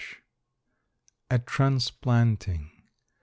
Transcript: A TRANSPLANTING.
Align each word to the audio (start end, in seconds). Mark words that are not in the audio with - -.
A 1.29 1.37
TRANSPLANTING. 1.37 2.71